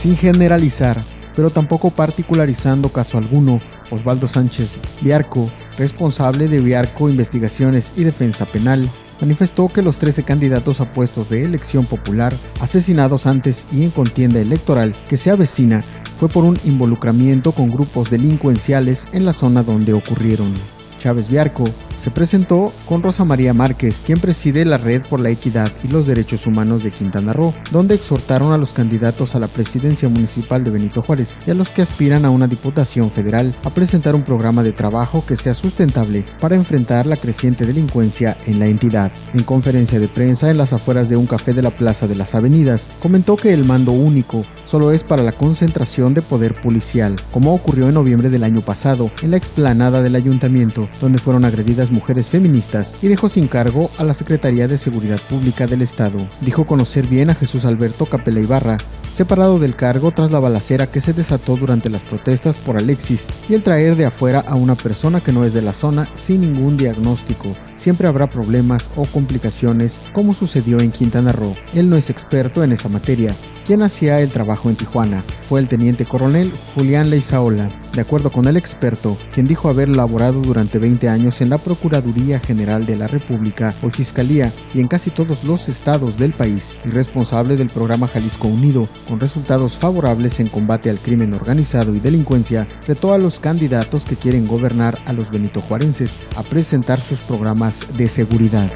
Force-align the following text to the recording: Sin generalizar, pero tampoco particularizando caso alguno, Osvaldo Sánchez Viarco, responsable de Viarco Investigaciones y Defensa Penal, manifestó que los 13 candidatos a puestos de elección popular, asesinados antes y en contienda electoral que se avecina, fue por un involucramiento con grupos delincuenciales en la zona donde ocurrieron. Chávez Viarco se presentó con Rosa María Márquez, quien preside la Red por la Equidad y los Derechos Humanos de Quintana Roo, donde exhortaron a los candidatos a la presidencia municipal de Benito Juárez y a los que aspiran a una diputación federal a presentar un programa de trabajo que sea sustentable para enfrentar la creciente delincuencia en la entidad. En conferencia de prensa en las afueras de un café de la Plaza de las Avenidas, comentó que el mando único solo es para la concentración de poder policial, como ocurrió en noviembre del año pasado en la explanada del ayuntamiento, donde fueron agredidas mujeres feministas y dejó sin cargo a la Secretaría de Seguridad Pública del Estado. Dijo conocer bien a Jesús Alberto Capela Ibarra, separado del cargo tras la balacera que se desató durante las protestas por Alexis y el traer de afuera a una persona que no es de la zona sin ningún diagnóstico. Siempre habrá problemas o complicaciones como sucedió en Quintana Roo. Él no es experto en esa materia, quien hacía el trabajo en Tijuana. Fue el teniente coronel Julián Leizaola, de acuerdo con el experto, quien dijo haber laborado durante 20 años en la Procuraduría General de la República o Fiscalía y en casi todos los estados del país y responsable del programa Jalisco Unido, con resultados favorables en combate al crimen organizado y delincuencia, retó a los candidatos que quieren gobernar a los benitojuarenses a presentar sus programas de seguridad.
Sin 0.00 0.16
generalizar, 0.16 1.04
pero 1.36 1.50
tampoco 1.50 1.90
particularizando 1.90 2.88
caso 2.88 3.18
alguno, 3.18 3.58
Osvaldo 3.90 4.28
Sánchez 4.28 4.78
Viarco, 5.02 5.44
responsable 5.76 6.48
de 6.48 6.58
Viarco 6.58 7.10
Investigaciones 7.10 7.92
y 7.98 8.04
Defensa 8.04 8.46
Penal, 8.46 8.88
manifestó 9.20 9.68
que 9.68 9.82
los 9.82 9.98
13 9.98 10.22
candidatos 10.22 10.80
a 10.80 10.90
puestos 10.90 11.28
de 11.28 11.44
elección 11.44 11.84
popular, 11.84 12.32
asesinados 12.62 13.26
antes 13.26 13.66
y 13.72 13.84
en 13.84 13.90
contienda 13.90 14.40
electoral 14.40 14.94
que 15.06 15.18
se 15.18 15.30
avecina, 15.30 15.84
fue 16.18 16.30
por 16.30 16.44
un 16.44 16.58
involucramiento 16.64 17.52
con 17.52 17.68
grupos 17.68 18.08
delincuenciales 18.08 19.06
en 19.12 19.26
la 19.26 19.34
zona 19.34 19.62
donde 19.62 19.92
ocurrieron. 19.92 20.79
Chávez 21.00 21.28
Viarco 21.28 21.64
se 21.98 22.10
presentó 22.10 22.72
con 22.86 23.02
Rosa 23.02 23.24
María 23.24 23.52
Márquez, 23.52 24.02
quien 24.06 24.20
preside 24.20 24.64
la 24.64 24.78
Red 24.78 25.02
por 25.08 25.20
la 25.20 25.30
Equidad 25.30 25.70
y 25.82 25.88
los 25.88 26.06
Derechos 26.06 26.46
Humanos 26.46 26.84
de 26.84 26.90
Quintana 26.90 27.32
Roo, 27.32 27.52
donde 27.72 27.96
exhortaron 27.96 28.52
a 28.52 28.56
los 28.56 28.72
candidatos 28.72 29.34
a 29.34 29.40
la 29.40 29.48
presidencia 29.48 30.08
municipal 30.08 30.62
de 30.62 30.70
Benito 30.70 31.02
Juárez 31.02 31.36
y 31.46 31.50
a 31.50 31.54
los 31.54 31.70
que 31.70 31.82
aspiran 31.82 32.24
a 32.24 32.30
una 32.30 32.46
diputación 32.46 33.10
federal 33.10 33.52
a 33.64 33.70
presentar 33.70 34.14
un 34.14 34.22
programa 34.22 34.62
de 34.62 34.72
trabajo 34.72 35.24
que 35.24 35.36
sea 35.36 35.54
sustentable 35.54 36.24
para 36.38 36.54
enfrentar 36.54 37.06
la 37.06 37.16
creciente 37.16 37.66
delincuencia 37.66 38.36
en 38.46 38.58
la 38.58 38.66
entidad. 38.66 39.10
En 39.34 39.42
conferencia 39.42 39.98
de 39.98 40.08
prensa 40.08 40.50
en 40.50 40.58
las 40.58 40.72
afueras 40.72 41.08
de 41.08 41.16
un 41.16 41.26
café 41.26 41.52
de 41.52 41.62
la 41.62 41.70
Plaza 41.70 42.06
de 42.06 42.14
las 42.14 42.34
Avenidas, 42.34 42.88
comentó 43.00 43.36
que 43.36 43.52
el 43.52 43.64
mando 43.64 43.92
único 43.92 44.44
solo 44.70 44.92
es 44.92 45.02
para 45.02 45.24
la 45.24 45.32
concentración 45.32 46.14
de 46.14 46.22
poder 46.22 46.54
policial, 46.54 47.16
como 47.32 47.52
ocurrió 47.54 47.88
en 47.88 47.94
noviembre 47.94 48.30
del 48.30 48.44
año 48.44 48.60
pasado 48.60 49.10
en 49.20 49.32
la 49.32 49.36
explanada 49.36 50.00
del 50.00 50.14
ayuntamiento, 50.14 50.88
donde 51.00 51.18
fueron 51.18 51.44
agredidas 51.44 51.90
mujeres 51.90 52.28
feministas 52.28 52.94
y 53.02 53.08
dejó 53.08 53.28
sin 53.28 53.48
cargo 53.48 53.90
a 53.98 54.04
la 54.04 54.14
Secretaría 54.14 54.68
de 54.68 54.78
Seguridad 54.78 55.18
Pública 55.28 55.66
del 55.66 55.82
Estado. 55.82 56.20
Dijo 56.40 56.66
conocer 56.66 57.06
bien 57.08 57.30
a 57.30 57.34
Jesús 57.34 57.64
Alberto 57.64 58.06
Capela 58.06 58.38
Ibarra, 58.38 58.76
separado 59.12 59.58
del 59.58 59.76
cargo 59.76 60.12
tras 60.12 60.30
la 60.30 60.38
balacera 60.38 60.88
que 60.88 61.00
se 61.00 61.12
desató 61.12 61.56
durante 61.56 61.90
las 61.90 62.04
protestas 62.04 62.56
por 62.58 62.76
Alexis 62.76 63.26
y 63.48 63.54
el 63.54 63.62
traer 63.62 63.96
de 63.96 64.06
afuera 64.06 64.40
a 64.46 64.54
una 64.54 64.74
persona 64.74 65.20
que 65.20 65.32
no 65.32 65.44
es 65.44 65.52
de 65.52 65.62
la 65.62 65.72
zona 65.72 66.08
sin 66.14 66.40
ningún 66.40 66.76
diagnóstico. 66.76 67.52
Siempre 67.76 68.08
habrá 68.08 68.28
problemas 68.28 68.90
o 68.96 69.04
complicaciones 69.04 70.00
como 70.12 70.32
sucedió 70.32 70.80
en 70.80 70.90
Quintana 70.90 71.32
Roo. 71.32 71.54
Él 71.74 71.90
no 71.90 71.96
es 71.96 72.10
experto 72.10 72.64
en 72.64 72.72
esa 72.72 72.88
materia, 72.88 73.34
quien 73.66 73.82
hacía 73.82 74.20
el 74.20 74.30
trabajo 74.30 74.70
en 74.70 74.76
Tijuana. 74.76 75.22
Fue 75.48 75.60
el 75.60 75.68
teniente 75.68 76.04
coronel 76.04 76.50
Julián 76.74 77.10
Leizaola, 77.10 77.68
de 77.92 78.00
acuerdo 78.00 78.30
con 78.30 78.46
el 78.46 78.56
experto, 78.56 79.16
quien 79.32 79.46
dijo 79.46 79.68
haber 79.68 79.88
laborado 79.88 80.40
durante 80.40 80.78
20 80.78 81.08
años 81.08 81.40
en 81.40 81.50
la 81.50 81.58
Procuraduría 81.58 82.40
General 82.40 82.86
de 82.86 82.96
la 82.96 83.06
República 83.06 83.74
o 83.82 83.90
Fiscalía 83.90 84.52
y 84.74 84.80
en 84.80 84.88
casi 84.88 85.10
todos 85.10 85.44
los 85.44 85.68
estados 85.68 86.18
del 86.18 86.32
país 86.32 86.76
y 86.84 86.90
responsable 86.90 87.56
del 87.56 87.68
programa 87.68 88.06
Jalisco 88.06 88.48
Unido, 88.48 88.88
con 89.08 89.20
resultados 89.20 89.76
favorables 89.76 90.40
en 90.40 90.48
combate 90.48 90.90
al 90.90 91.00
crimen 91.00 91.34
organizado 91.34 91.94
y 91.94 92.00
delincuencia, 92.00 92.66
retó 92.86 93.12
a 93.12 93.18
los 93.18 93.38
candidatos 93.40 94.04
que 94.04 94.16
quieren 94.16 94.46
gobernar 94.46 94.98
a 95.06 95.12
los 95.12 95.30
benitojuarenses 95.30 96.26
a 96.36 96.42
presentar 96.42 97.00
sus 97.00 97.20
programas 97.20 97.96
de 97.96 98.08
seguridad. 98.08 98.70